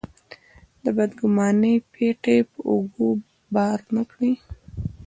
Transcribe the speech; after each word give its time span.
د 0.83 0.85
بدګمانۍ 0.97 1.75
پېټی 1.91 2.39
په 2.51 2.59
اوږو 2.69 3.09
بار 3.53 3.79
نه 3.95 4.03
کړي. 4.11 4.31